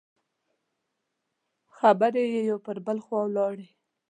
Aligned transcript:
خبرې 1.77 2.23
پر 2.65 2.77
بل 2.85 2.97
خوا 3.05 3.21
لاړې. 3.35 3.67